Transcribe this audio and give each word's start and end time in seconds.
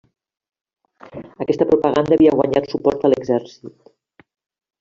Aquesta 1.45 1.67
propaganda 1.73 2.17
havia 2.17 2.33
guanyat 2.39 2.73
suport 2.73 3.07
a 3.07 3.13
l'exèrcit. 3.13 3.97